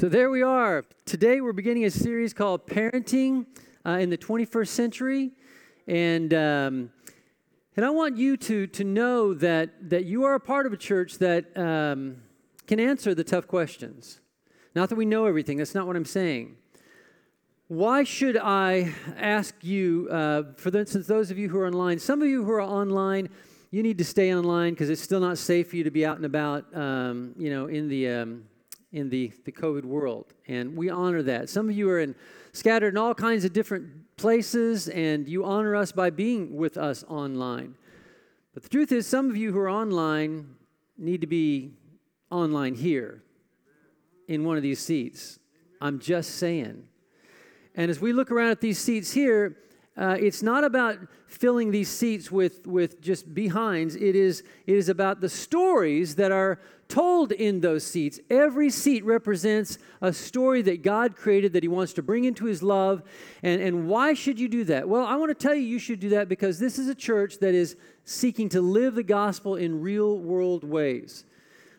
[0.00, 0.86] So there we are.
[1.04, 3.44] Today we're beginning a series called Parenting
[3.84, 5.30] uh, in the 21st Century.
[5.86, 6.90] And, um,
[7.76, 10.78] and I want you to, to know that, that you are a part of a
[10.78, 12.22] church that um,
[12.66, 14.20] can answer the tough questions.
[14.74, 16.56] Not that we know everything, that's not what I'm saying.
[17.68, 22.22] Why should I ask you, uh, for instance, those of you who are online, some
[22.22, 23.28] of you who are online,
[23.70, 26.16] you need to stay online because it's still not safe for you to be out
[26.16, 28.44] and about, um, you know, in the um,
[28.92, 30.32] in the, the COVID world.
[30.48, 31.48] And we honor that.
[31.48, 32.14] Some of you are in,
[32.52, 37.04] scattered in all kinds of different places, and you honor us by being with us
[37.08, 37.74] online.
[38.52, 40.54] But the truth is, some of you who are online
[40.98, 41.72] need to be
[42.30, 43.22] online here
[44.28, 45.38] in one of these seats.
[45.80, 46.84] I'm just saying.
[47.74, 49.56] And as we look around at these seats here,
[49.96, 53.96] uh, it's not about filling these seats with, with just behinds.
[53.96, 58.20] It is, it is about the stories that are told in those seats.
[58.28, 62.62] Every seat represents a story that God created that He wants to bring into His
[62.62, 63.02] love.
[63.42, 64.88] And, and why should you do that?
[64.88, 67.38] Well, I want to tell you, you should do that because this is a church
[67.38, 71.24] that is seeking to live the gospel in real world ways.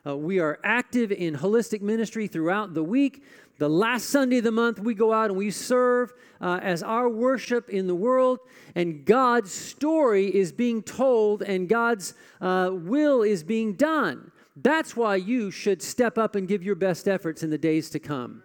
[0.05, 3.23] Uh, we are active in holistic ministry throughout the week.
[3.59, 7.07] The last Sunday of the month, we go out and we serve uh, as our
[7.07, 8.39] worship in the world,
[8.73, 14.30] and God's story is being told and God's uh, will is being done.
[14.63, 17.99] That's why you should step up and give your best efforts in the days to
[17.99, 18.43] come.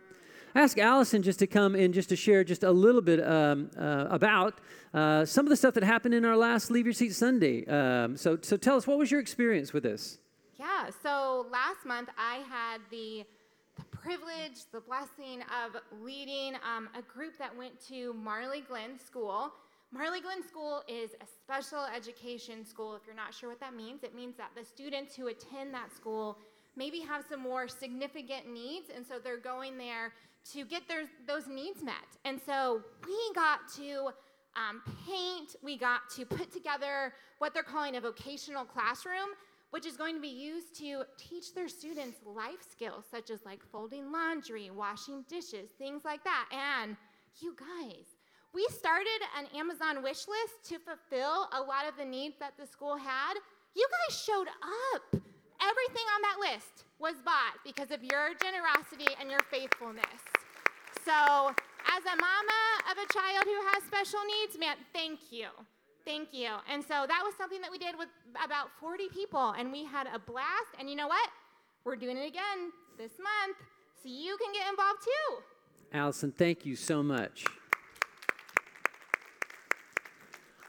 [0.55, 4.07] Ask Allison just to come and just to share just a little bit um, uh,
[4.09, 4.59] about
[4.95, 7.67] uh, some of the stuff that happened in our last Leave Your Seat Sunday.
[7.67, 10.19] Um, so, so tell us, what was your experience with this?
[10.59, 13.27] Yeah, so last month I had the
[13.77, 19.53] the privilege, the blessing of leading um, a group that went to Marley Glen School.
[19.93, 22.97] Marley Glen School is a special education school.
[22.97, 25.95] If you're not sure what that means, it means that the students who attend that
[25.95, 26.39] school
[26.77, 30.13] maybe have some more significant needs, and so they're going there
[30.53, 31.95] to get their, those needs met.
[32.25, 34.11] And so we got to
[34.57, 39.31] um, paint, we got to put together what they're calling a vocational classroom
[39.71, 43.61] which is going to be used to teach their students life skills such as like
[43.71, 46.49] folding laundry, washing dishes, things like that.
[46.51, 46.97] And
[47.41, 48.07] you guys,
[48.55, 52.67] we started an Amazon wish list to fulfill a lot of the needs that the
[52.67, 53.35] school had.
[53.75, 55.23] You guys showed up.
[55.61, 60.21] Everything on that list was bought because of your generosity and your faithfulness.
[61.05, 65.49] So, as a mama of a child who has special needs, man, thank you.
[66.05, 66.51] Thank you.
[66.71, 68.09] And so that was something that we did with
[68.45, 70.73] about 40 people, and we had a blast.
[70.79, 71.29] And you know what?
[71.85, 73.59] We're doing it again this month,
[74.03, 75.43] so you can get involved too.
[75.93, 77.45] Allison, thank you so much.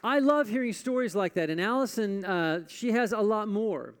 [0.02, 1.50] I love hearing stories like that.
[1.50, 3.94] And Allison, uh, she has a lot more.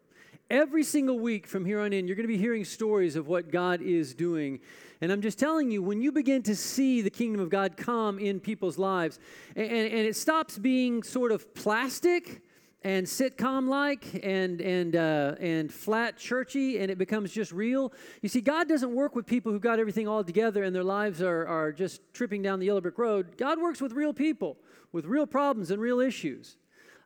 [0.50, 3.50] Every single week from here on in, you're going to be hearing stories of what
[3.50, 4.60] God is doing.
[5.00, 8.18] And I'm just telling you, when you begin to see the kingdom of God come
[8.18, 9.18] in people's lives,
[9.56, 12.42] and, and, and it stops being sort of plastic
[12.82, 18.28] and sitcom like and and uh, and flat churchy and it becomes just real you
[18.28, 21.46] see god doesn't work with people who got everything all together and their lives are,
[21.46, 24.56] are just tripping down the yellow brick road god works with real people
[24.92, 26.56] with real problems and real issues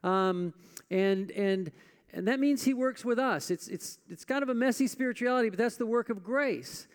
[0.03, 0.53] um,
[0.91, 1.71] and and
[2.13, 3.49] and that means he works with us.
[3.49, 6.87] It's, it's, it's kind of a messy spirituality, but that's the work of grace.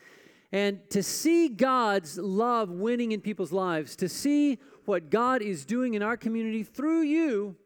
[0.52, 5.94] And to see God's love winning in people's lives, to see what God is doing
[5.94, 7.56] in our community through you,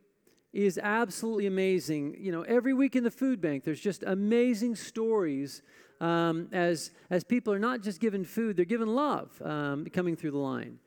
[0.53, 2.17] is absolutely amazing.
[2.19, 5.63] You know, every week in the food bank, there's just amazing stories
[6.01, 10.33] um, as, as people are not just given food, they're given love um, coming through
[10.33, 10.79] the line.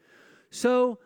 [0.50, 1.00] So,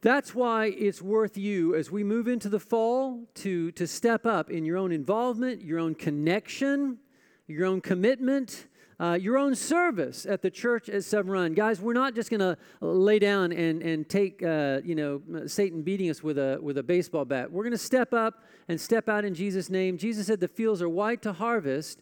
[0.00, 4.50] that's why it's worth you as we move into the fall to, to step up
[4.50, 6.98] in your own involvement, your own connection,
[7.46, 8.66] your own commitment,
[9.00, 11.54] uh, your own service at the church at Severn Run.
[11.54, 15.82] Guys, we're not just going to lay down and, and take, uh, you know, Satan
[15.82, 17.50] beating us with a, with a baseball bat.
[17.50, 19.98] We're going to step up and step out in Jesus' name.
[19.98, 22.00] Jesus said the fields are white to harvest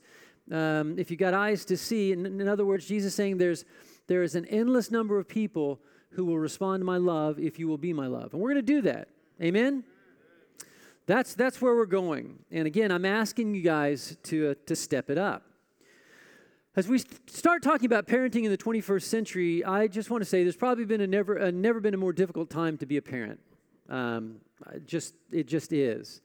[0.51, 2.13] um, if you got eyes to see.
[2.13, 3.65] In, in other words, Jesus saying there's,
[4.07, 5.81] there is an endless number of people
[6.11, 8.33] who will respond to my love if you will be my love.
[8.33, 9.09] And we're going to do that.
[9.41, 9.85] Amen?
[11.07, 12.39] That's, that's where we're going.
[12.51, 15.45] And again, I'm asking you guys to, uh, to step it up.
[16.75, 20.43] As we start talking about parenting in the 21st century, I just want to say
[20.43, 23.03] there's probably been a never, a never been a more difficult time to be a
[23.03, 23.41] parent.
[23.91, 24.37] Um,
[24.87, 26.23] just, it just is.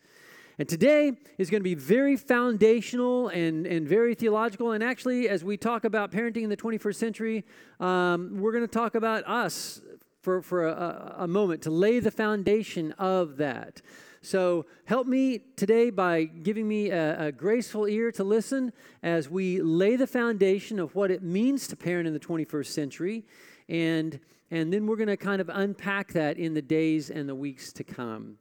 [0.57, 4.71] And today is going to be very foundational and, and very theological.
[4.71, 7.45] And actually, as we talk about parenting in the 21st century,
[7.81, 9.81] um, we're going to talk about us
[10.21, 13.81] for, for a, a moment to lay the foundation of that.
[14.27, 19.61] So help me today by giving me a, a, graceful ear to listen as we
[19.61, 23.23] lay the foundation of what it means to parent in the 21st century.
[23.69, 24.19] And,
[24.51, 27.71] and then we're going to kind of unpack that in the days and the weeks
[27.71, 28.37] to come.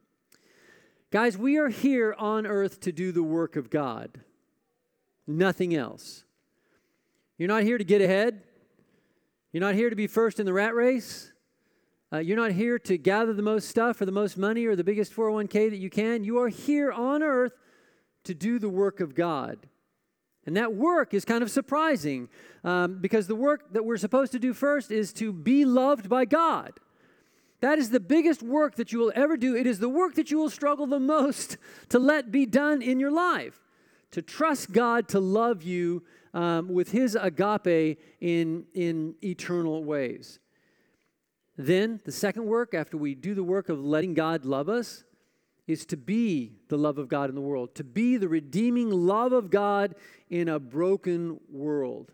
[1.09, 4.19] Guys, we are here on earth to do the work of God,
[5.25, 6.25] nothing else.
[7.37, 8.43] You're not here to get ahead.
[9.53, 11.31] You're not here to be first in the rat race.
[12.11, 14.83] Uh, you're not here to gather the most stuff or the most money or the
[14.83, 16.23] biggest 401k that you can.
[16.23, 17.53] You are here on earth
[18.23, 19.67] to do the work of God.
[20.45, 22.29] And that work is kind of surprising
[22.63, 26.23] um, because the work that we're supposed to do first is to be loved by
[26.23, 26.71] God.
[27.59, 29.55] That is the biggest work that you will ever do.
[29.57, 31.57] It is the work that you will struggle the most
[31.89, 33.59] to let be done in your life.
[34.11, 40.39] To trust God to love you um, with His agape in, in eternal ways.
[41.57, 45.03] Then, the second work, after we do the work of letting God love us,
[45.65, 49.33] is to be the love of God in the world, to be the redeeming love
[49.33, 49.95] of God
[50.29, 52.11] in a broken world.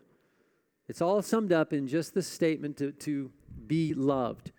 [0.88, 3.30] It's all summed up in just the statement to, to
[3.66, 4.50] be loved.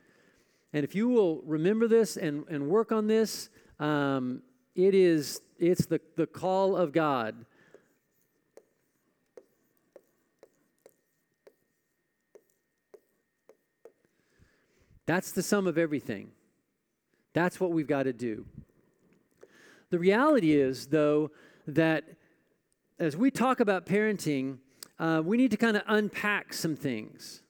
[0.71, 3.49] And if you will remember this and, and work on this,
[3.79, 4.41] um,
[4.75, 7.45] it is it's the, the call of God
[15.05, 16.31] That's the sum of everything.
[17.33, 18.45] That's what we've got to do.
[19.89, 21.31] The reality is, though,
[21.67, 22.05] that
[22.97, 24.57] as we talk about parenting,
[24.99, 27.41] uh, we need to kind of unpack some things.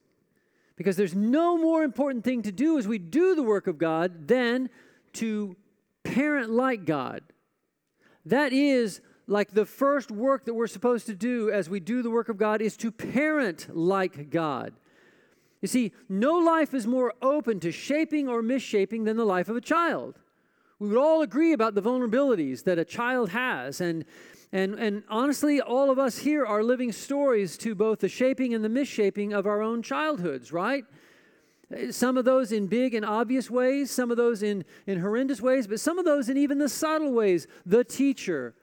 [0.75, 4.27] Because there's no more important thing to do as we do the work of God
[4.27, 4.69] than
[5.13, 5.55] to
[6.03, 7.21] parent like God.
[8.25, 12.09] That is like the first work that we're supposed to do as we do the
[12.09, 14.73] work of God is to parent like God.
[15.61, 19.55] You see, no life is more open to shaping or misshaping than the life of
[19.55, 20.19] a child.
[20.79, 23.79] We would all agree about the vulnerabilities that a child has.
[23.79, 24.05] And,
[24.51, 28.63] and, and honestly, all of us here are living stories to both the shaping and
[28.63, 30.85] the misshaping of our own childhoods, right?
[31.89, 35.65] Some of those in big and obvious ways, some of those in, in horrendous ways,
[35.65, 37.47] but some of those in even the subtle ways.
[37.65, 38.53] The teacher,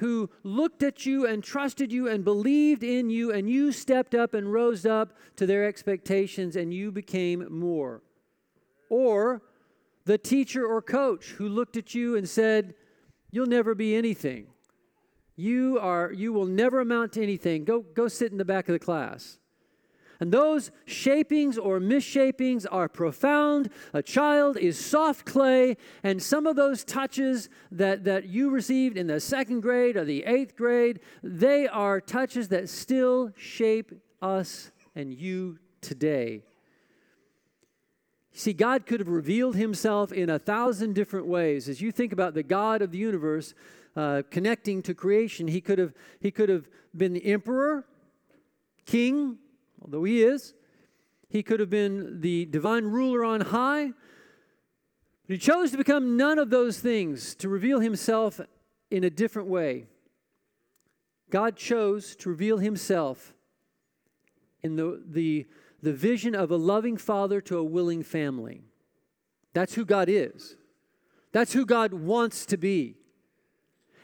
[0.00, 4.32] who looked at you and trusted you and believed in you, and you stepped up
[4.32, 8.02] and rose up to their expectations and you became more.
[8.88, 9.42] Or
[10.06, 12.74] the teacher or coach who looked at you and said,
[13.30, 14.46] You'll never be anything.
[15.36, 17.64] You, are, you will never amount to anything.
[17.64, 19.38] Go, go sit in the back of the class.
[20.20, 23.70] And those shapings or misshapings are profound.
[23.94, 29.06] A child is soft clay, and some of those touches that, that you received in
[29.06, 35.14] the second grade or the eighth grade, they are touches that still shape us and
[35.14, 36.42] you today.
[38.32, 41.68] See, God could have revealed himself in a thousand different ways.
[41.68, 43.54] As you think about the God of the universe
[43.96, 47.86] uh, connecting to creation, he could, have, he could have been the emperor,
[48.86, 49.38] king,
[49.82, 50.54] although he is.
[51.28, 53.92] He could have been the divine ruler on high.
[55.26, 58.40] But he chose to become none of those things, to reveal himself
[58.90, 59.86] in a different way.
[61.30, 63.32] God chose to reveal himself
[64.62, 65.46] in the, the,
[65.80, 68.62] the vision of a loving father to a willing family.
[69.52, 70.56] That's who God is.
[71.32, 72.96] That's who God wants to be.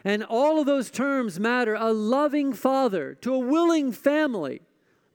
[0.04, 4.60] And all of those terms matter a loving father to a willing family.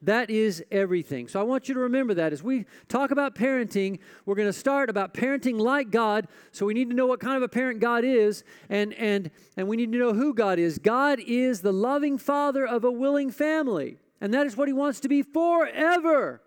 [0.02, 1.28] That is everything.
[1.28, 2.32] So I want you to remember that.
[2.32, 6.26] As we talk about parenting, we're going to start about parenting like God.
[6.50, 9.68] So we need to know what kind of a parent God is, and, and, and
[9.68, 10.78] we need to know who God is.
[10.78, 14.98] God is the loving father of a willing family, and that is what He wants
[15.00, 16.42] to be forever.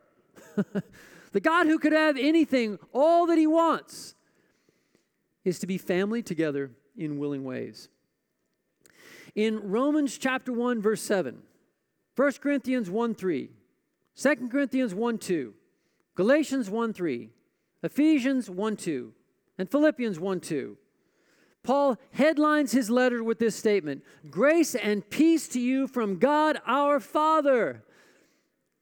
[1.31, 4.15] the God who could have anything, all that He wants,
[5.45, 7.87] is to be family together in willing ways.
[9.33, 11.41] In Romans chapter 1, verse 7,
[12.15, 13.49] 1 Corinthians 1 3,
[14.15, 15.53] 2 Corinthians 1 2,
[16.15, 17.29] Galatians 1 3,
[17.83, 19.13] Ephesians 1 2,
[19.57, 20.77] and Philippians 1 2.
[21.63, 26.99] Paul headlines his letter with this statement Grace and peace to you from God our
[26.99, 27.83] Father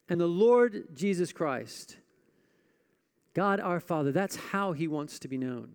[0.10, 1.98] and the Lord Jesus Christ.
[3.34, 5.74] God our Father, that's how he wants to be known.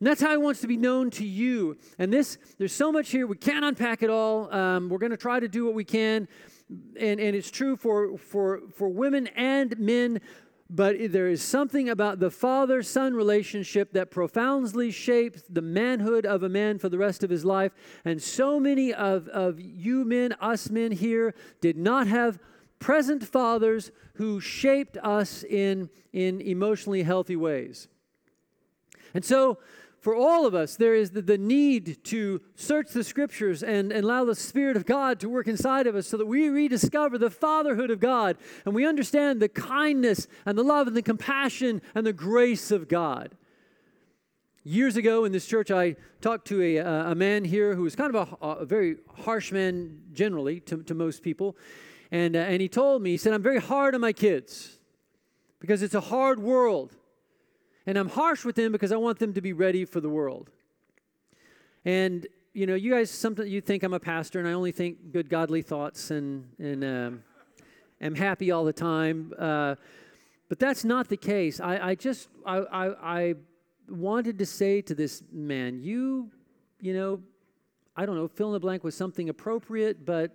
[0.00, 1.76] And that's how he wants to be known to you.
[1.98, 3.26] And this, there's so much here.
[3.26, 4.52] We can't unpack it all.
[4.52, 6.26] Um, we're going to try to do what we can.
[6.98, 10.22] And, and it's true for, for, for women and men.
[10.70, 16.44] But there is something about the father son relationship that profoundly shapes the manhood of
[16.44, 17.72] a man for the rest of his life.
[18.04, 22.38] And so many of, of you men, us men here, did not have
[22.78, 27.88] present fathers who shaped us in, in emotionally healthy ways.
[29.12, 29.58] And so
[30.00, 34.04] for all of us, there is the, the need to search the scriptures and, and
[34.04, 37.28] allow the Spirit of God to work inside of us so that we rediscover the
[37.28, 42.06] fatherhood of God and we understand the kindness and the love and the compassion and
[42.06, 43.36] the grace of God.
[44.64, 48.14] Years ago in this church, I talked to a, a man here who was kind
[48.14, 51.58] of a, a very harsh man generally to, to most people.
[52.10, 54.78] And, uh, and he told me, he said, I'm very hard on my kids
[55.60, 56.96] because it's a hard world.
[57.90, 60.48] And I'm harsh with them because I want them to be ready for the world.
[61.84, 65.10] And, you know, you guys, something you think I'm a pastor and I only think
[65.10, 67.24] good, godly thoughts and, and um,
[68.00, 69.32] am happy all the time.
[69.36, 69.74] Uh,
[70.48, 71.58] but that's not the case.
[71.58, 73.34] I, I just, I, I, I
[73.88, 76.30] wanted to say to this man, you,
[76.80, 77.20] you know,
[77.96, 80.30] I don't know, fill in the blank with something appropriate, but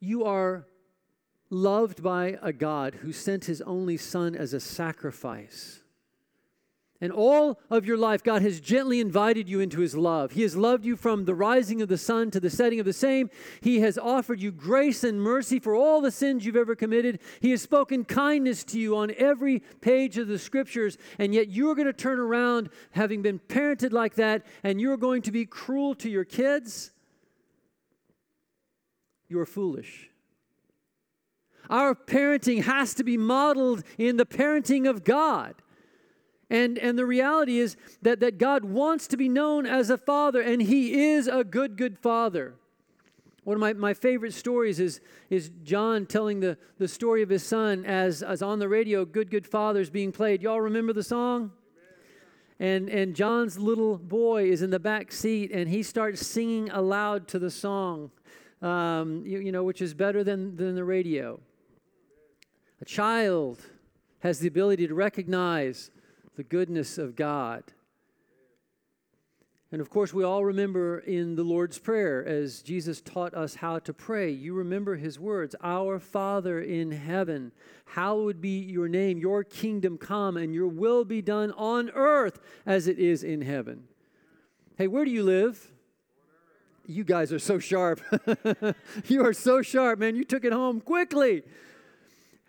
[0.00, 0.66] you are
[1.50, 5.80] loved by a God who sent his only son as a sacrifice.
[7.02, 10.32] And all of your life, God has gently invited you into His love.
[10.32, 12.92] He has loved you from the rising of the sun to the setting of the
[12.92, 13.30] same.
[13.62, 17.20] He has offered you grace and mercy for all the sins you've ever committed.
[17.40, 20.98] He has spoken kindness to you on every page of the scriptures.
[21.18, 25.22] And yet you're going to turn around, having been parented like that, and you're going
[25.22, 26.90] to be cruel to your kids.
[29.26, 30.09] You're foolish.
[31.70, 35.54] Our parenting has to be modeled in the parenting of God.
[36.50, 40.40] And, and the reality is that, that God wants to be known as a father,
[40.40, 42.56] and He is a good, good father.
[43.44, 45.00] One of my, my favorite stories is,
[45.30, 49.30] is John telling the, the story of his son as, as on the radio, Good,
[49.30, 50.42] Good Fathers being played.
[50.42, 51.52] Y'all remember the song?
[52.58, 57.28] And, and John's little boy is in the back seat, and he starts singing aloud
[57.28, 58.10] to the song,
[58.60, 61.40] um, you, you know, which is better than, than the radio.
[62.80, 63.60] A child
[64.20, 65.90] has the ability to recognize
[66.36, 67.64] the goodness of God.
[69.72, 73.78] And of course, we all remember in the Lord's Prayer, as Jesus taught us how
[73.80, 77.52] to pray, you remember his words Our Father in heaven,
[77.84, 82.88] hallowed be your name, your kingdom come, and your will be done on earth as
[82.88, 83.84] it is in heaven.
[84.76, 85.70] Hey, where do you live?
[86.86, 88.00] You guys are so sharp.
[89.06, 90.16] you are so sharp, man.
[90.16, 91.44] You took it home quickly.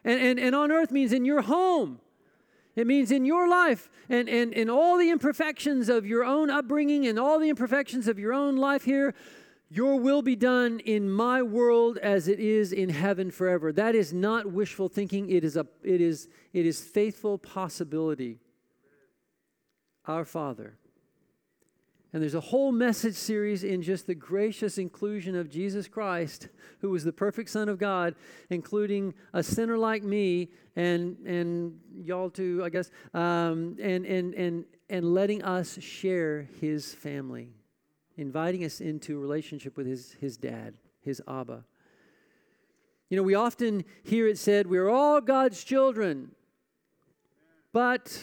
[0.03, 1.99] And, and, and on earth means in your home.
[2.75, 7.05] It means in your life and, and, and all the imperfections of your own upbringing
[7.05, 9.13] and all the imperfections of your own life here,
[9.69, 13.71] your will be done in my world as it is in heaven forever.
[13.71, 18.39] That is not wishful thinking, it is, a, it is, it is faithful possibility.
[20.05, 20.77] Our Father
[22.13, 26.49] and there's a whole message series in just the gracious inclusion of Jesus Christ,
[26.81, 28.15] who was the perfect Son of God,
[28.49, 34.65] including a sinner like me and and y'all too, I guess, um, and and and
[34.89, 37.49] and letting us share His family,
[38.17, 41.63] inviting us into a relationship with His His Dad, His Abba.
[43.09, 46.31] You know, we often hear it said, "We're all God's children,"
[47.71, 48.21] but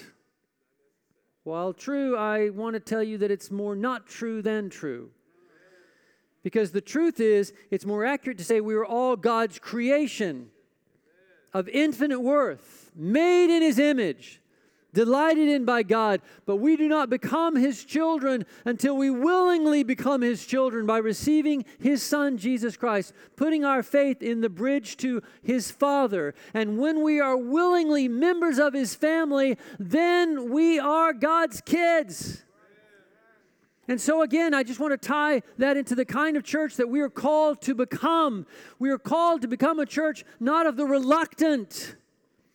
[1.44, 5.10] while true, I want to tell you that it's more not true than true.
[6.42, 10.50] Because the truth is, it's more accurate to say we are all God's creation
[11.52, 14.40] of infinite worth, made in His image
[14.98, 20.22] delighted in by God, but we do not become His children until we willingly become
[20.22, 25.22] His children by receiving His Son, Jesus Christ, putting our faith in the bridge to
[25.40, 26.34] His Father.
[26.52, 32.42] And when we are willingly members of His family, then we are God's kids.
[33.86, 36.88] And so, again, I just want to tie that into the kind of church that
[36.88, 38.46] we are called to become.
[38.80, 41.94] We are called to become a church not of the reluctant,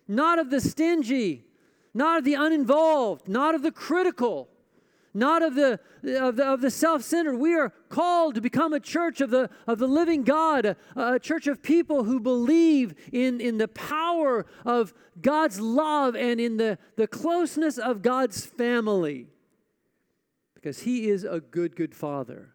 [0.10, 1.46] not of the stingy,
[1.94, 4.50] not of the uninvolved, not of the critical,
[5.14, 5.80] not of the,
[6.20, 7.38] of the, of the self-centered.
[7.38, 11.20] We are called to become a church of the, of the living God, a, a
[11.20, 16.80] church of people who believe in, in the power of God's love and in the,
[16.96, 19.28] the closeness of God's family.
[20.56, 22.54] Because he is a good, good father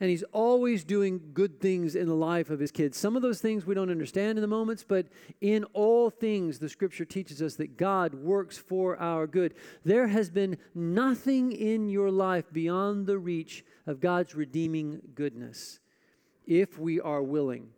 [0.00, 2.96] and he's always doing good things in the life of his kids.
[2.96, 5.06] Some of those things we don't understand in the moments, but
[5.42, 9.54] in all things, the scripture teaches us that God works for our good.
[9.84, 15.80] There has been nothing in your life beyond the reach of God's redeeming goodness
[16.46, 17.68] if we are willing.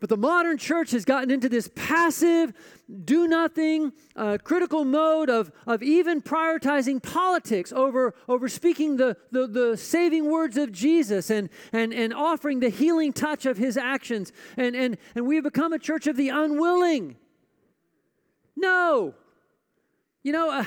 [0.00, 2.52] But the modern church has gotten into this passive,
[3.04, 9.48] do nothing, uh, critical mode of, of even prioritizing politics over, over speaking the, the,
[9.48, 14.32] the saving words of Jesus and, and, and offering the healing touch of his actions.
[14.56, 17.16] And, and, and we have become a church of the unwilling.
[18.56, 19.14] No.
[20.22, 20.64] You know, uh,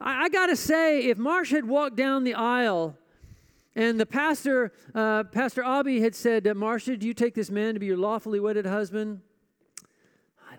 [0.00, 2.96] I, I got to say, if Marsh had walked down the aisle
[3.74, 7.80] and the pastor, uh, Pastor Abby, had said, Marcia, do you take this man to
[7.80, 9.22] be your lawfully wedded husband?
[10.46, 10.58] I don't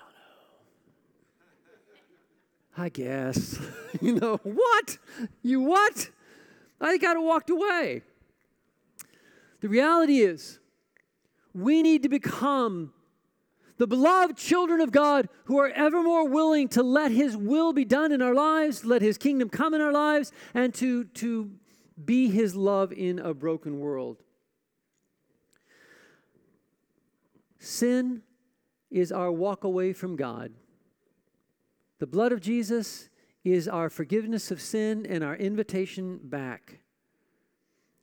[2.78, 2.84] know.
[2.86, 3.60] I guess.
[4.02, 4.98] you know, what?
[5.44, 6.10] You what?
[6.82, 8.02] I have walked away.
[9.62, 10.60] The reality is,
[11.54, 12.92] we need to become
[13.78, 17.86] the beloved children of God who are ever more willing to let His will be
[17.86, 21.52] done in our lives, let His kingdom come in our lives, and to, to
[22.04, 24.24] be His love in a broken world.
[27.60, 28.22] Sin
[28.92, 30.54] is our walk away from God.
[32.00, 33.10] The blood of Jesus
[33.44, 36.80] is our forgiveness of sin and our invitation back.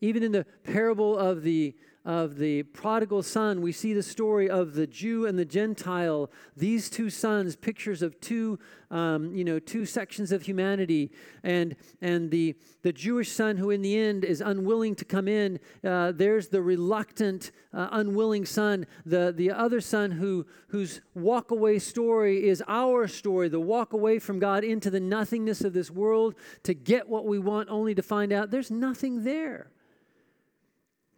[0.01, 4.73] Even in the parable of the of the prodigal son, we see the story of
[4.73, 6.31] the Jew and the Gentile.
[6.57, 8.59] These two sons, pictures of two,
[8.91, 11.11] um, you know, two sections of humanity,
[11.43, 15.61] and and the the Jewish son who, in the end, is unwilling to come in.
[15.85, 18.87] Uh, there's the reluctant, uh, unwilling son.
[19.05, 23.51] The the other son who whose walk away story is our story.
[23.51, 27.39] The walk away from God into the nothingness of this world to get what we
[27.39, 29.71] want, only to find out there's nothing there.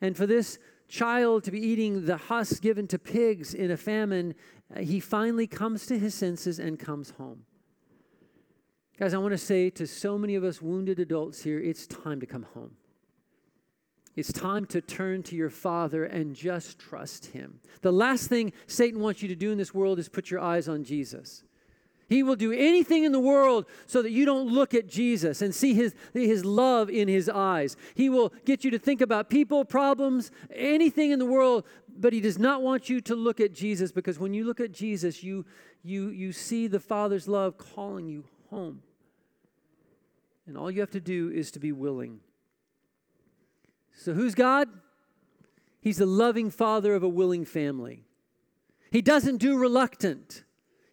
[0.01, 0.59] And for this
[0.93, 4.35] child to be eating the husks given to pigs in a famine,
[4.77, 7.45] uh, he finally comes to his senses and comes home.
[8.99, 12.21] Guys, I want to say to so many of us wounded adults here, it's time
[12.21, 12.73] to come home.
[14.17, 17.61] It's time to turn to your Father and just trust Him.
[17.81, 20.69] The last thing Satan wants you to do in this world is put your eyes
[20.69, 21.43] on Jesus.
[22.13, 25.55] He will do anything in the world so that you don't look at Jesus and
[25.55, 27.75] see his, his love in his eyes.
[27.95, 32.21] He will get you to think about people, problems, anything in the world, but he
[32.21, 35.47] does not want you to look at Jesus because when you look at Jesus, you,
[35.83, 38.83] you, you see the Father's love calling you home.
[40.47, 42.21] And all you have to do is to be willing.
[43.95, 44.69] So, who's God?
[45.81, 48.05] He's the loving father of a willing family.
[48.91, 50.45] He doesn't do reluctant.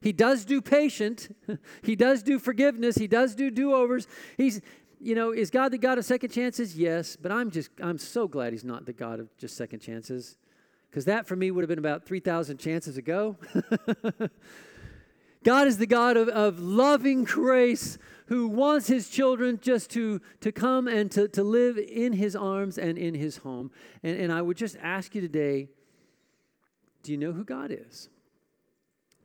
[0.01, 1.35] He does do patient.
[1.83, 2.95] he does do forgiveness.
[2.95, 4.07] He does do do-overs.
[4.37, 4.61] He's,
[4.99, 6.77] you know, is God the God of second chances?
[6.77, 10.37] Yes, but I'm just, I'm so glad he's not the God of just second chances.
[10.89, 13.37] Because that for me would have been about 3,000 chances ago.
[15.43, 20.51] God is the God of, of loving grace who wants his children just to, to
[20.51, 23.71] come and to, to live in his arms and in his home.
[24.03, 25.69] And, and I would just ask you today
[27.01, 28.09] do you know who God is?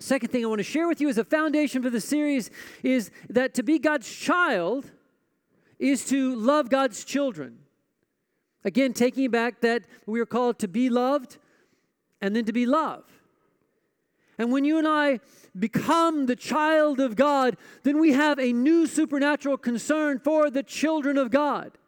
[0.05, 2.51] Second thing I want to share with you as a foundation for the series
[2.83, 4.91] is that to be God's child
[5.79, 7.61] is to love God's children.
[8.67, 11.39] Again, taking back that we are called to be loved
[12.21, 13.13] and then to be loved.
[14.37, 15.21] And when you and I
[15.59, 21.17] become the child of God, then we have a new supernatural concern for the children
[21.17, 21.79] of God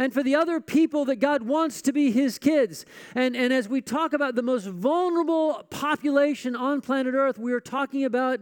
[0.00, 2.86] and for the other people that God wants to be his kids.
[3.14, 7.60] And, and as we talk about the most vulnerable population on planet Earth, we are
[7.60, 8.40] talking about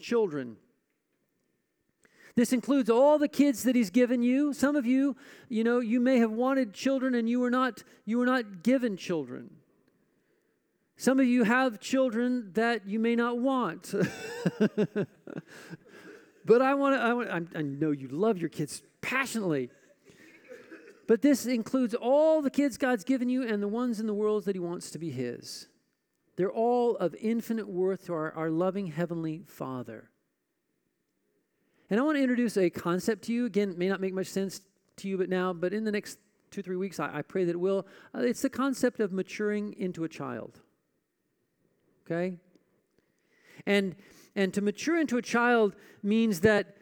[0.00, 0.56] children.
[2.34, 4.52] This includes all the kids that he's given you.
[4.52, 5.14] Some of you,
[5.48, 8.96] you know, you may have wanted children and you were not you were not given
[8.96, 9.50] children.
[10.96, 13.94] Some of you have children that you may not want.
[16.44, 19.70] but I want to I, want, I know you love your kids passionately.
[21.12, 24.46] But this includes all the kids God's given you and the ones in the world
[24.46, 25.68] that He wants to be His.
[26.36, 30.08] They're all of infinite worth to our, our loving Heavenly Father.
[31.90, 33.44] And I want to introduce a concept to you.
[33.44, 34.62] Again, it may not make much sense
[34.96, 36.16] to you but now, but in the next
[36.50, 37.86] two, three weeks, I, I pray that it will.
[38.14, 40.60] Uh, it's the concept of maturing into a child.
[42.06, 42.36] Okay?
[43.66, 43.96] And
[44.34, 46.74] and to mature into a child means that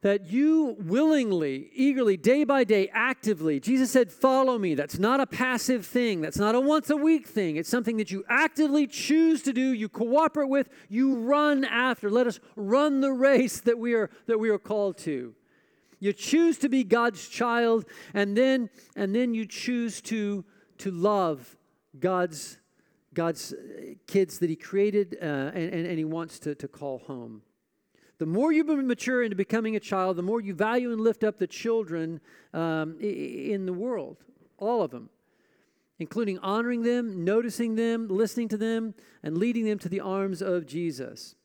[0.00, 4.74] that you willingly, eagerly, day by day, actively, Jesus said, Follow me.
[4.74, 6.20] That's not a passive thing.
[6.20, 7.56] That's not a once a week thing.
[7.56, 12.10] It's something that you actively choose to do, you cooperate with, you run after.
[12.10, 15.34] Let us run the race that we are, that we are called to.
[16.00, 17.84] You choose to be God's child,
[18.14, 20.44] and then, and then you choose to,
[20.78, 21.56] to love
[21.98, 22.58] God's,
[23.14, 23.52] God's
[24.06, 27.42] kids that He created uh, and, and, and He wants to, to call home.
[28.18, 31.38] The more you mature into becoming a child, the more you value and lift up
[31.38, 32.20] the children
[32.52, 34.18] um, in the world,
[34.58, 35.08] all of them,
[36.00, 40.66] including honoring them, noticing them, listening to them, and leading them to the arms of
[40.66, 41.36] Jesus.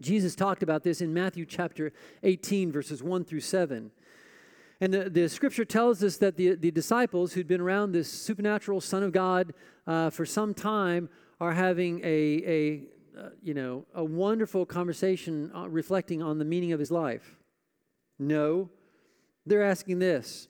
[0.00, 1.92] Jesus talked about this in Matthew chapter
[2.24, 3.92] 18, verses 1 through 7.
[4.80, 8.80] And the, the scripture tells us that the, the disciples who'd been around this supernatural
[8.80, 9.54] Son of God
[9.86, 11.08] uh, for some time
[11.40, 12.82] are having a, a
[13.18, 17.36] uh, you know, a wonderful conversation uh, reflecting on the meaning of his life.
[18.18, 18.70] No,
[19.46, 20.48] they're asking this.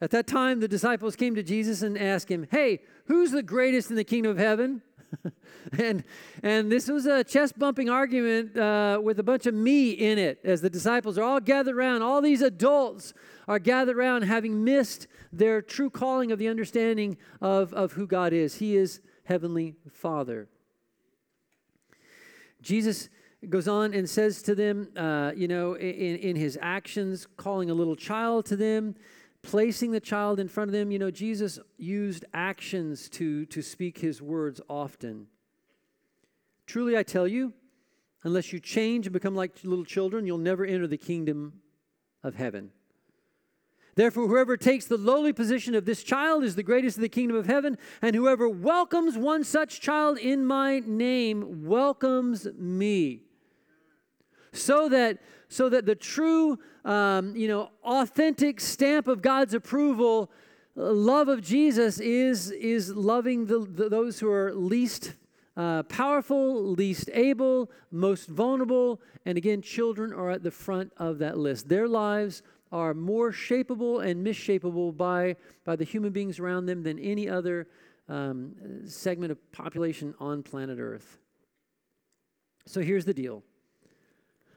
[0.00, 3.90] At that time, the disciples came to Jesus and asked him, Hey, who's the greatest
[3.90, 4.82] in the kingdom of heaven?
[5.78, 6.04] and,
[6.42, 10.40] and this was a chest bumping argument uh, with a bunch of me in it
[10.44, 12.02] as the disciples are all gathered around.
[12.02, 13.14] All these adults
[13.46, 18.32] are gathered around having missed their true calling of the understanding of, of who God
[18.32, 18.56] is.
[18.56, 20.48] He is Heavenly Father.
[22.64, 23.10] Jesus
[23.50, 27.74] goes on and says to them, uh, you know, in, in his actions, calling a
[27.74, 28.94] little child to them,
[29.42, 30.90] placing the child in front of them.
[30.90, 35.26] You know, Jesus used actions to, to speak his words often.
[36.66, 37.52] Truly, I tell you,
[38.22, 41.60] unless you change and become like little children, you'll never enter the kingdom
[42.22, 42.70] of heaven.
[43.96, 47.36] Therefore, whoever takes the lowly position of this child is the greatest of the kingdom
[47.36, 53.22] of heaven, and whoever welcomes one such child in my name welcomes me.
[54.52, 60.30] So that, so that the true, um, you know, authentic stamp of God's approval,
[60.76, 65.14] uh, love of Jesus is, is loving the, the those who are least
[65.56, 71.38] uh, powerful, least able, most vulnerable, and again, children are at the front of that
[71.38, 71.68] list.
[71.68, 72.42] Their lives
[72.74, 77.68] are more shapeable and misshapeable by, by the human beings around them than any other
[78.08, 78.52] um,
[78.84, 81.18] segment of population on planet Earth.
[82.66, 83.44] So here's the deal.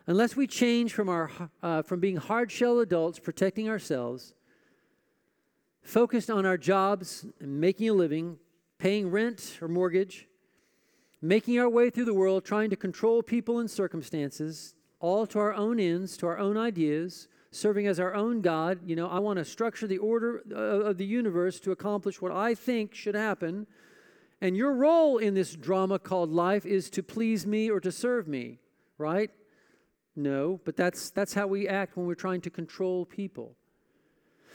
[0.08, 1.30] Unless we change from, our,
[1.62, 4.34] uh, from being hard shell adults protecting ourselves,
[5.84, 8.38] focused on our jobs and making a living,
[8.80, 10.28] paying rent or mortgage,
[11.22, 15.54] making our way through the world, trying to control people and circumstances, all to our
[15.54, 18.80] own ends, to our own ideas, serving as our own God.
[18.86, 22.32] You know, I want to structure the order uh, of the universe to accomplish what
[22.32, 23.68] I think should happen.
[24.42, 28.28] And your role in this drama called life is to please me or to serve
[28.28, 28.60] me,
[28.98, 29.32] right?
[30.16, 33.56] No, but that's, that's how we act when we're trying to control people.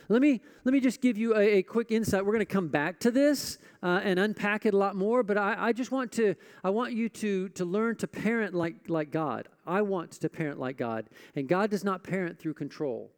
[0.09, 2.25] Let me, let me just give you a, a quick insight.
[2.25, 5.39] We're going to come back to this uh, and unpack it a lot more, but
[5.39, 6.35] I, I just want to
[6.65, 9.49] I want you to, to learn to parent like, like God.
[9.67, 13.13] I want to parent like God, and God does not parent through control.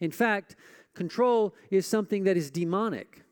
[0.00, 0.56] In fact,
[0.94, 3.22] control is something that is demonic.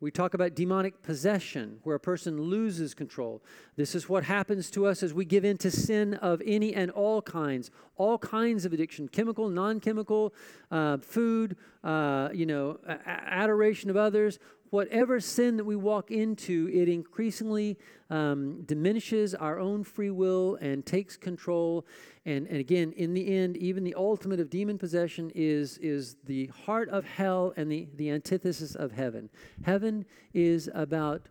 [0.00, 3.40] We talk about demonic possession, where a person loses control.
[3.76, 6.90] This is what happens to us as we give in to sin of any and
[6.90, 10.34] all kinds, all kinds of addiction chemical, non chemical,
[10.72, 14.38] uh, food, uh, you know, adoration of others,
[14.70, 17.76] whatever sin that we walk into, it increasingly
[18.08, 21.84] um, diminishes our own free will and takes control.
[22.24, 26.46] And, and again, in the end, even the ultimate of demon possession is, is the
[26.46, 29.28] heart of hell and the, the antithesis of heaven.
[29.62, 31.28] Heaven is about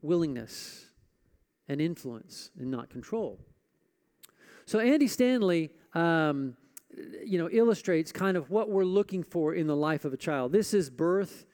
[0.00, 0.86] willingness
[1.68, 3.40] and influence and not control.
[4.64, 6.56] So Andy Stanley, um,
[7.24, 10.52] you know, illustrates kind of what we're looking for in the life of a child.
[10.52, 11.46] This is birth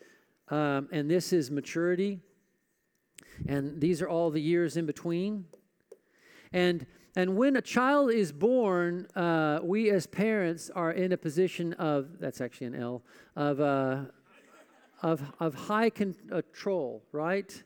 [0.48, 2.20] um, and this is maturity.
[3.46, 5.46] And these are all the years in between.
[6.52, 11.72] And, and when a child is born, uh, we as parents are in a position
[11.74, 13.02] of, that's actually an L,
[13.35, 14.00] of, uh,
[15.02, 17.62] of, of high control, right?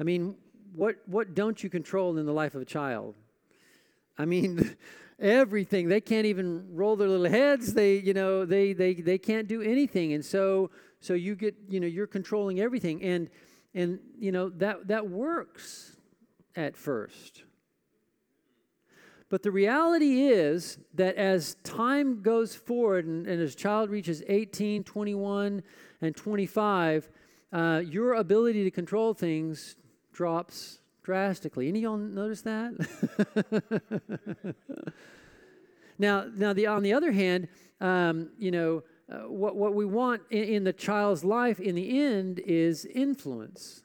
[0.00, 0.36] I mean,
[0.74, 3.14] what, what don't you control in the life of a child?
[4.18, 4.76] I mean,
[5.18, 5.88] everything.
[5.88, 7.74] They can't even roll their little heads.
[7.74, 10.12] They, you know, they, they, they can't do anything.
[10.12, 13.02] And so so you get, you know, you're controlling everything.
[13.02, 13.30] And
[13.76, 15.96] and you know that that works
[16.56, 17.44] at first.
[19.28, 24.84] But the reality is that as time goes forward and, and as child reaches 18,
[24.84, 25.64] 21,
[26.00, 27.10] and 25,
[27.52, 29.74] uh, your ability to control things
[30.12, 31.68] drops drastically.
[31.68, 32.74] Any of y'all notice that?
[35.98, 37.46] now, now the, on the other hand,
[37.80, 42.04] um, you know, uh, what, what we want in, in the child's life in the
[42.04, 43.84] end is influence.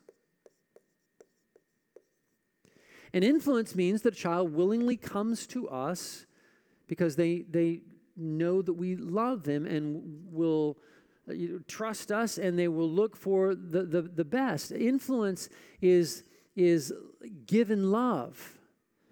[3.14, 6.26] And influence means that a child willingly comes to us
[6.88, 7.82] because they, they
[8.18, 10.76] know that we love them and will
[11.30, 14.72] uh, you know, trust us and they will look for the, the, the best.
[14.72, 15.50] Influence
[15.82, 16.24] is,
[16.56, 16.94] is
[17.46, 18.58] given love.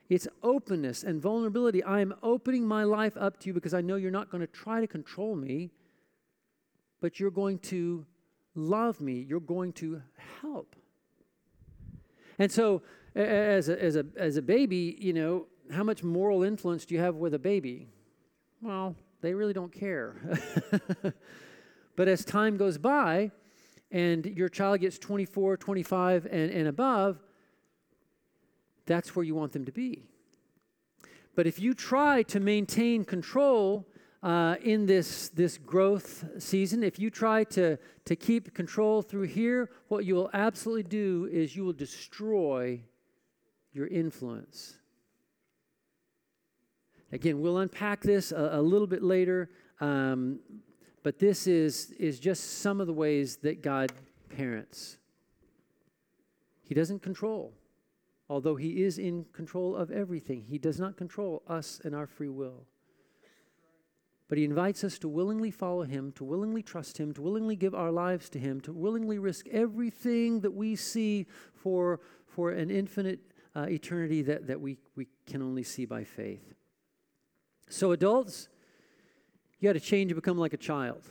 [0.10, 1.84] It's openness and vulnerability.
[1.84, 4.48] I am opening my life up to you because I know you're not going to
[4.48, 5.72] try to control me
[7.02, 8.06] but you're going to
[8.56, 9.26] love me.
[9.28, 10.02] You're going to
[10.42, 10.76] help.
[12.38, 12.82] And so,
[13.16, 17.02] as a, as a, as a baby, you know, how much moral influence do you
[17.02, 17.88] have with a baby?
[18.62, 20.16] Well, they really don't care.
[21.96, 23.32] but as time goes by
[23.92, 27.18] and your child gets 24, 25, and, and above,
[28.90, 30.04] that's where you want them to be.
[31.36, 33.88] But if you try to maintain control
[34.22, 39.70] uh, in this, this growth season, if you try to, to keep control through here,
[39.88, 42.82] what you will absolutely do is you will destroy
[43.72, 44.76] your influence.
[47.12, 49.50] Again, we'll unpack this a, a little bit later,
[49.80, 50.40] um,
[51.04, 53.92] but this is, is just some of the ways that God
[54.36, 54.98] parents.
[56.64, 57.54] He doesn't control,
[58.30, 60.46] although He is in control of everything.
[60.48, 62.66] He does not control us and our free will.
[64.28, 67.74] But He invites us to willingly follow Him, to willingly trust Him, to willingly give
[67.74, 73.20] our lives to Him, to willingly risk everything that we see for, for an infinite
[73.56, 76.54] uh, eternity that, that we, we can only see by faith.
[77.70, 78.48] So, adults,
[79.60, 81.08] you got to change and become like a child.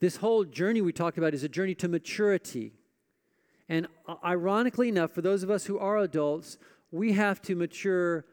[0.00, 2.77] This whole journey we talked about is a journey to maturity.
[3.68, 6.58] And uh, ironically enough, for those of us who are adults,
[6.90, 8.24] we have to mature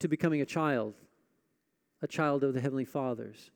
[0.00, 0.94] to becoming a child,
[2.02, 3.50] a child of the Heavenly Fathers.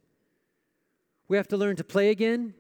[1.29, 2.55] We have to learn to play again.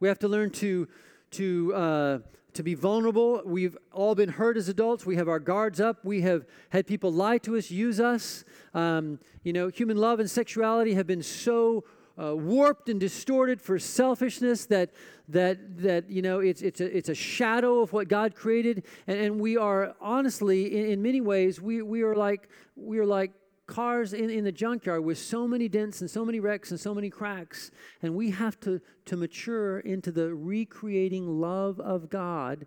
[0.00, 0.88] We have to learn to,
[1.32, 2.18] to uh,
[2.54, 3.42] to be vulnerable.
[3.44, 5.04] We've all been hurt as adults.
[5.04, 6.04] We have our guards up.
[6.04, 8.44] We have had people lie to us, use us.
[8.72, 11.84] Um, you know, human love and sexuality have been so
[12.22, 14.90] uh, warped and distorted for selfishness that
[15.28, 19.18] that that you know it's it's a it's a shadow of what God created, and,
[19.18, 23.32] and we are honestly in, in many ways we we are like we are like
[23.66, 26.94] cars in, in the junkyard with so many dents and so many wrecks and so
[26.94, 27.70] many cracks.
[28.02, 32.66] And we have to, to mature into the recreating love of God,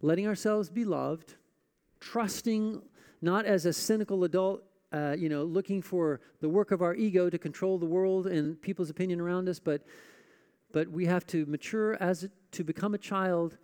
[0.00, 1.34] letting ourselves be loved,
[2.00, 2.82] trusting
[3.20, 4.62] not as a cynical adult,
[4.92, 8.60] uh, you know, looking for the work of our ego to control the world and
[8.60, 9.82] people's opinion around us, but,
[10.72, 13.58] but we have to mature as to become a child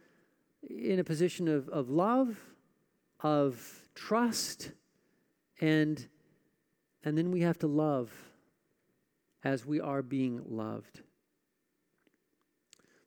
[0.68, 2.38] in a position of, of love,
[3.20, 4.72] of trust,
[5.60, 6.08] and
[7.04, 8.12] and then we have to love
[9.44, 11.00] as we are being loved.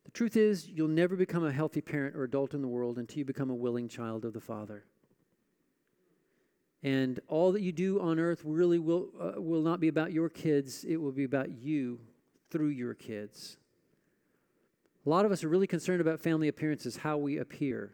[0.03, 3.19] The truth is, you'll never become a healthy parent or adult in the world until
[3.19, 4.83] you become a willing child of the Father.
[6.85, 10.29] And all that you do on earth really will, uh, will not be about your
[10.29, 11.99] kids, it will be about you
[12.51, 13.57] through your kids.
[15.03, 17.93] A lot of us are really concerned about family appearances, how we appear.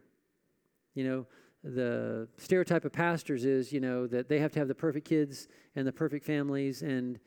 [0.94, 1.26] You know,
[1.64, 5.48] the stereotype of pastors is, you know, that they have to have the perfect kids
[5.78, 7.18] and the perfect families, and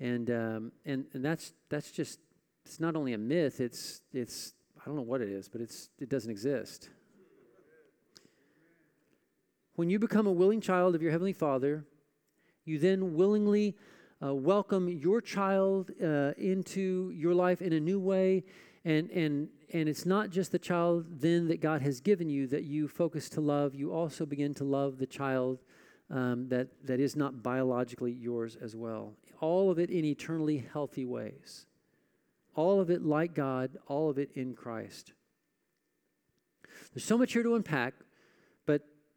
[0.00, 2.20] and um, and and that's that's just
[2.64, 3.60] it's not only a myth.
[3.60, 6.88] It's it's I don't know what it is, but it's it doesn't exist.
[9.74, 11.84] When you become a willing child of your heavenly Father,
[12.64, 13.76] you then willingly
[14.22, 18.44] uh, welcome your child uh, into your life in a new way
[18.84, 22.64] and and and it's not just the child then that God has given you that
[22.64, 23.74] you focus to love.
[23.74, 25.60] You also begin to love the child
[26.10, 29.14] um, that that is not biologically yours as well.
[29.40, 31.66] All of it in eternally healthy ways.
[32.54, 33.78] All of it like God.
[33.86, 35.12] All of it in Christ.
[36.92, 37.94] There's so much here to unpack,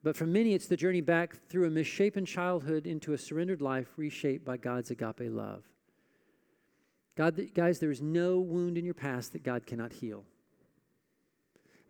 [0.05, 3.87] but for many, it's the journey back through a misshapen childhood into a surrendered life
[3.97, 5.63] reshaped by God's agape love.
[7.17, 10.23] God, guys, there is no wound in your past that God cannot heal.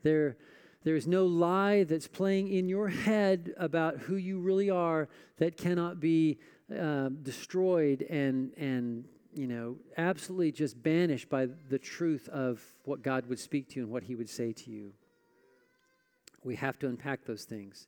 [0.03, 0.37] There,
[0.85, 5.57] there is no lie that's playing in your head about who you really are that
[5.57, 6.39] cannot be
[6.73, 13.27] uh, destroyed and, and, you know, absolutely just banished by the truth of what God
[13.27, 14.93] would speak to you and what He would say to you.
[16.45, 17.87] We have to unpack those things.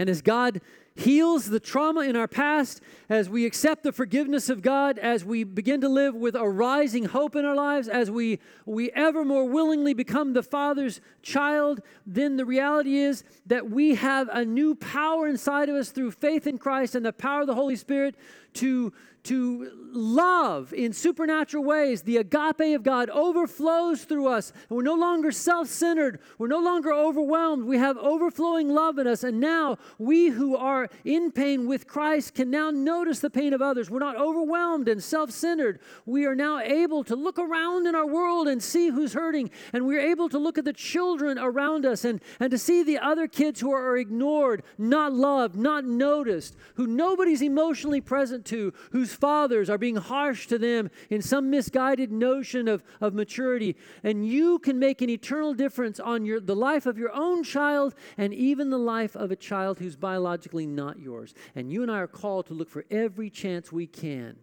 [0.00, 0.62] And as God
[0.94, 5.44] heals the trauma in our past, as we accept the forgiveness of God, as we
[5.44, 9.44] begin to live with a rising hope in our lives, as we, we ever more
[9.44, 15.28] willingly become the Father's child, then the reality is that we have a new power
[15.28, 18.14] inside of us through faith in Christ and the power of the Holy Spirit
[18.54, 22.02] to, to love in supernatural ways.
[22.02, 24.52] The agape of God overflows through us.
[24.68, 26.20] And we're no longer self centered.
[26.38, 27.64] We're no longer overwhelmed.
[27.64, 29.24] We have overflowing love in us.
[29.24, 33.62] And now we who are in pain with Christ can now notice the pain of
[33.62, 33.90] others.
[33.90, 35.80] We're not overwhelmed and self centered.
[36.06, 39.50] We are now able to look around in our world and see who's hurting.
[39.72, 42.98] And we're able to look at the children around us and, and to see the
[42.98, 48.72] other kids who are ignored, not loved, not noticed, who nobody's emotionally present to,
[49.10, 53.76] whose fathers are being harsh to them in some misguided notion of, of maturity.
[54.02, 57.94] And you can make an eternal difference on your, the life of your own child
[58.16, 61.34] and even the life of a child who's biologically not yours.
[61.54, 64.36] And you and I are called to look for every chance we can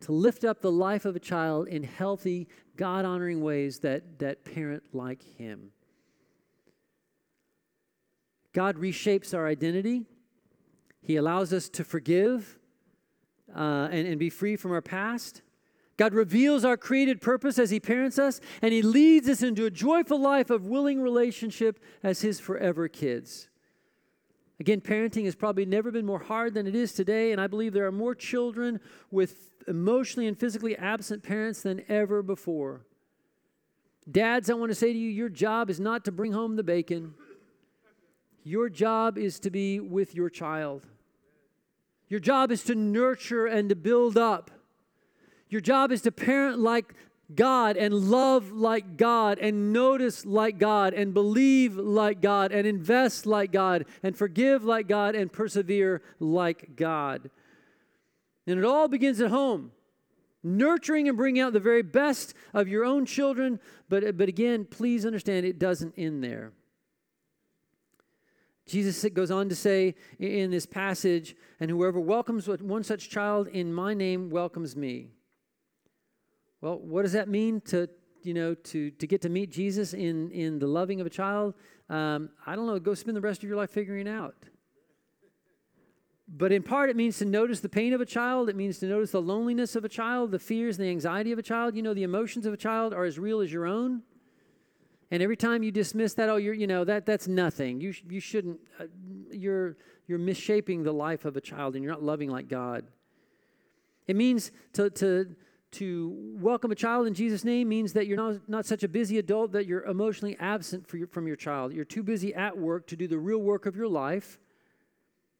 [0.00, 4.44] to lift up the life of a child in healthy, God honoring ways that, that
[4.44, 5.70] parent like him.
[8.52, 10.02] God reshapes our identity.
[11.02, 12.58] He allows us to forgive
[13.54, 15.42] uh, and, and be free from our past.
[15.96, 19.70] God reveals our created purpose as He parents us, and He leads us into a
[19.70, 23.48] joyful life of willing relationship as His forever kids.
[24.58, 27.72] Again, parenting has probably never been more hard than it is today, and I believe
[27.72, 32.86] there are more children with emotionally and physically absent parents than ever before.
[34.10, 36.62] Dads, I want to say to you, your job is not to bring home the
[36.62, 37.14] bacon.
[38.44, 40.86] Your job is to be with your child.
[42.12, 44.50] Your job is to nurture and to build up.
[45.48, 46.92] Your job is to parent like
[47.34, 53.24] God and love like God and notice like God and believe like God and invest
[53.24, 57.30] like God and forgive like God and persevere like God.
[58.46, 59.72] And it all begins at home.
[60.42, 65.06] Nurturing and bringing out the very best of your own children, but, but again, please
[65.06, 66.52] understand it doesn't end there.
[68.66, 73.72] Jesus goes on to say in this passage, and whoever welcomes one such child in
[73.72, 75.10] my name welcomes me.
[76.60, 77.88] Well, what does that mean to,
[78.22, 81.54] you know, to, to get to meet Jesus in, in the loving of a child?
[81.90, 82.78] Um, I don't know.
[82.78, 84.36] Go spend the rest of your life figuring out.
[86.28, 88.48] But in part, it means to notice the pain of a child.
[88.48, 91.38] It means to notice the loneliness of a child, the fears and the anxiety of
[91.38, 91.74] a child.
[91.74, 94.02] You know, the emotions of a child are as real as your own.
[95.12, 97.82] And every time you dismiss that, oh, you're, you know, that, that's nothing.
[97.82, 98.84] You, you shouldn't, uh,
[99.30, 102.86] you're, you're misshaping the life of a child and you're not loving like God.
[104.06, 105.36] It means to, to,
[105.72, 109.18] to welcome a child in Jesus' name means that you're not, not such a busy
[109.18, 111.74] adult that you're emotionally absent your, from your child.
[111.74, 114.40] You're too busy at work to do the real work of your life,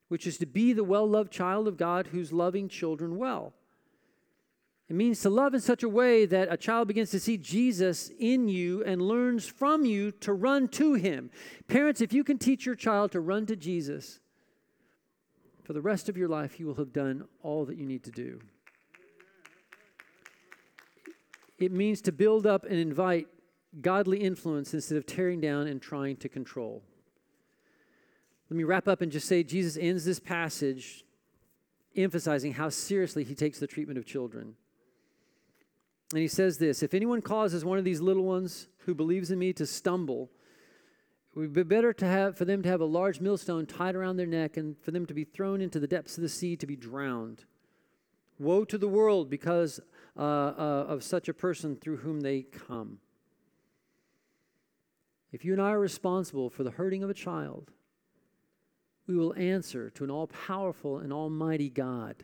[0.08, 3.54] which is to be the well loved child of God who's loving children well.
[4.92, 8.10] It means to love in such a way that a child begins to see Jesus
[8.18, 11.30] in you and learns from you to run to him.
[11.66, 14.20] Parents, if you can teach your child to run to Jesus,
[15.64, 18.10] for the rest of your life, you will have done all that you need to
[18.10, 18.38] do.
[21.58, 23.28] It means to build up and invite
[23.80, 26.82] godly influence instead of tearing down and trying to control.
[28.50, 31.06] Let me wrap up and just say Jesus ends this passage
[31.96, 34.54] emphasizing how seriously he takes the treatment of children.
[36.12, 39.38] And he says this If anyone causes one of these little ones who believes in
[39.38, 40.30] me to stumble,
[41.34, 44.18] it would be better to have, for them to have a large millstone tied around
[44.18, 46.66] their neck and for them to be thrown into the depths of the sea to
[46.66, 47.44] be drowned.
[48.38, 49.80] Woe to the world because
[50.16, 52.98] uh, uh, of such a person through whom they come.
[55.32, 57.70] If you and I are responsible for the hurting of a child,
[59.06, 62.22] we will answer to an all powerful and almighty God.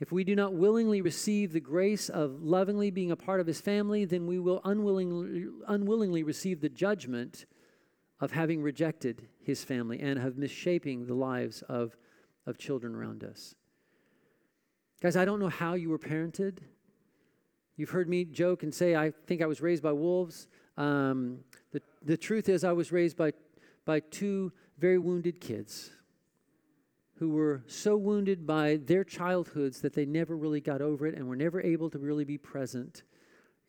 [0.00, 3.60] If we do not willingly receive the grace of lovingly being a part of his
[3.60, 7.46] family, then we will unwillingly, unwillingly receive the judgment
[8.20, 11.96] of having rejected his family and of misshaping the lives of,
[12.46, 13.54] of children around us.
[15.00, 16.58] Guys, I don't know how you were parented.
[17.76, 20.48] You've heard me joke and say, I think I was raised by wolves.
[20.76, 21.40] Um,
[21.72, 23.32] the, the truth is, I was raised by,
[23.84, 25.90] by two very wounded kids
[27.18, 31.28] who were so wounded by their childhoods that they never really got over it and
[31.28, 33.02] were never able to really be present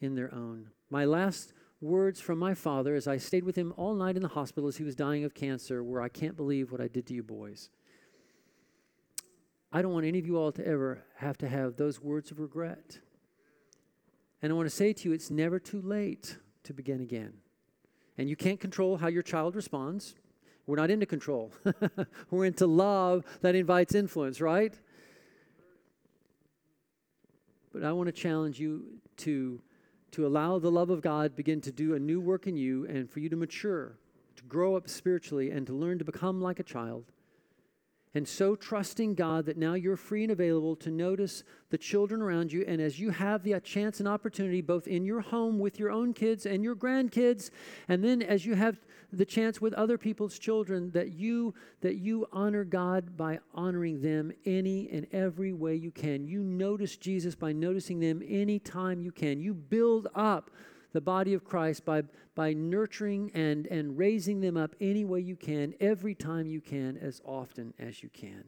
[0.01, 0.69] in their own.
[0.89, 4.29] My last words from my father as I stayed with him all night in the
[4.29, 7.13] hospital as he was dying of cancer were, I can't believe what I did to
[7.13, 7.69] you boys.
[9.71, 12.39] I don't want any of you all to ever have to have those words of
[12.39, 12.99] regret.
[14.41, 17.34] And I want to say to you, it's never too late to begin again.
[18.17, 20.15] And you can't control how your child responds.
[20.67, 21.51] We're not into control.
[22.32, 24.73] We're into love that invites influence, right?
[27.71, 28.86] But I want to challenge you
[29.17, 29.62] to,
[30.12, 33.10] to allow the love of God begin to do a new work in you and
[33.10, 33.97] for you to mature,
[34.38, 37.12] to grow up spiritually, and to learn to become like a child
[38.15, 42.51] and so trusting God that now you're free and available to notice the children around
[42.51, 42.63] you.
[42.65, 46.13] And as you have the chance and opportunity, both in your home with your own
[46.13, 47.49] kids and your grandkids,
[47.89, 48.78] and then as you have
[49.12, 54.32] the chance with other people's children, that you that you honor God by honoring them
[54.45, 56.26] any and every way you can.
[56.26, 59.41] You notice Jesus by noticing them anytime you can.
[59.41, 60.51] You build up
[60.96, 65.36] the body of Christ by, by nurturing and, and raising them up any way you
[65.36, 68.46] can, every time you can, as often as you can.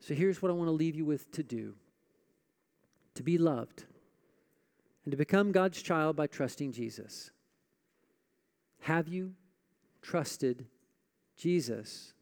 [0.00, 1.74] So here's what I want to leave you with to do
[3.14, 3.84] to be loved
[5.04, 7.30] and to become God's child by trusting Jesus.
[8.82, 9.34] Have you
[10.00, 10.66] trusted
[11.36, 12.14] Jesus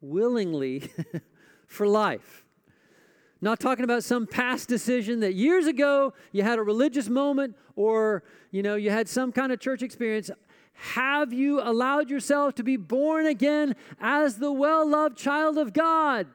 [0.00, 0.90] willingly
[1.66, 2.44] for life?
[3.40, 8.24] Not talking about some past decision that years ago you had a religious moment or
[8.50, 10.30] you know you had some kind of church experience.
[10.72, 16.26] Have you allowed yourself to be born again as the well-loved child of God?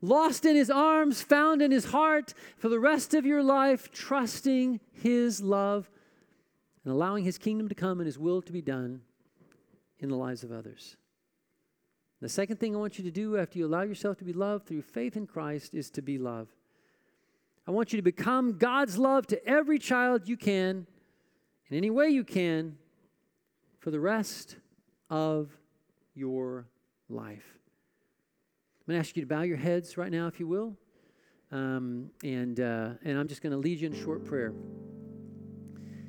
[0.00, 4.80] lost in his arms, found in his heart for the rest of your life, trusting
[4.92, 5.90] his love
[6.84, 9.00] and allowing his kingdom to come and his will to be done
[9.98, 10.96] in the lives of others.
[12.20, 14.66] The second thing I want you to do after you allow yourself to be loved
[14.66, 16.48] through faith in Christ is to be love.
[17.66, 20.86] I want you to become God's love to every child you can,
[21.68, 22.76] in any way you can,
[23.78, 24.56] for the rest
[25.10, 25.50] of
[26.14, 26.66] your
[27.08, 27.44] life.
[28.80, 30.76] I'm going to ask you to bow your heads right now, if you will.
[31.52, 34.52] Um, and, uh, and I'm just going to lead you in short prayer.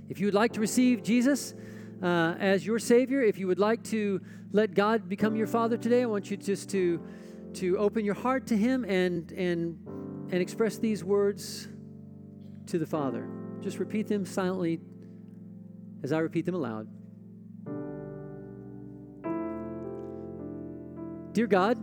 [0.08, 1.54] If you would like to receive Jesus
[2.02, 4.22] uh, as your Savior, if you would like to
[4.52, 7.02] let God become your Father today, I want you just to,
[7.56, 9.78] to open your heart to Him and, and,
[10.32, 11.68] and express these words
[12.68, 13.28] to the Father.
[13.62, 14.80] Just repeat them silently
[16.02, 16.88] as I repeat them aloud.
[21.34, 21.78] Dear God,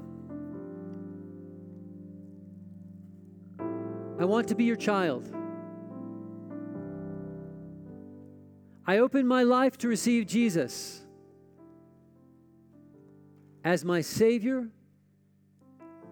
[4.18, 5.35] I want to be your child.
[8.86, 11.02] I open my life to receive Jesus
[13.64, 14.68] as my Savior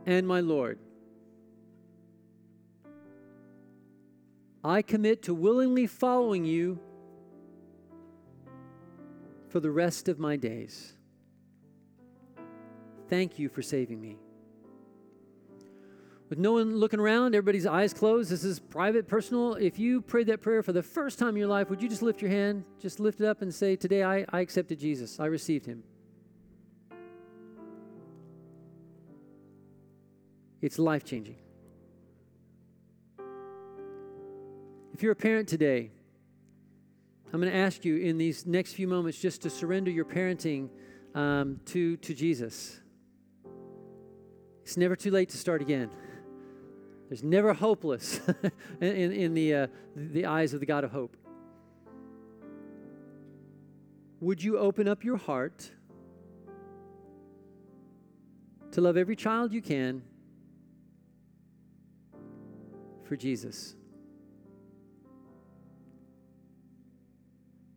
[0.06, 0.80] and my Lord.
[4.64, 6.80] I commit to willingly following you
[9.48, 10.94] for the rest of my days.
[13.08, 14.16] Thank you for saving me.
[16.34, 19.54] With no one looking around, everybody's eyes closed, this is private, personal.
[19.54, 22.02] If you prayed that prayer for the first time in your life, would you just
[22.02, 22.64] lift your hand?
[22.80, 25.84] Just lift it up and say, Today I, I accepted Jesus, I received him.
[30.60, 31.36] It's life changing.
[34.92, 35.92] If you're a parent today,
[37.32, 40.68] I'm going to ask you in these next few moments just to surrender your parenting
[41.14, 42.80] um, to, to Jesus.
[44.64, 45.90] It's never too late to start again.
[47.08, 48.20] There's never hopeless
[48.80, 51.16] in, in the, uh, the eyes of the God of hope.
[54.20, 55.70] Would you open up your heart
[58.72, 60.02] to love every child you can
[63.04, 63.76] for Jesus?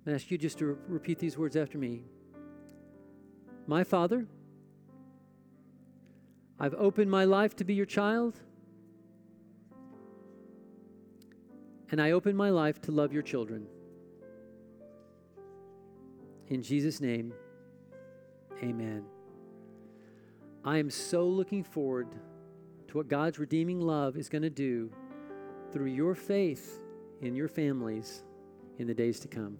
[0.07, 2.05] I ask you just to re- repeat these words after me.
[3.67, 4.25] My Father,
[6.57, 8.39] I've opened my life to be your child.
[11.91, 13.67] And I open my life to love your children.
[16.49, 17.33] In Jesus' name,
[18.63, 19.03] amen.
[20.63, 22.07] I am so looking forward
[22.87, 24.91] to what God's redeeming love is going to do
[25.71, 26.81] through your faith
[27.21, 28.23] in your families
[28.77, 29.57] in the days to come.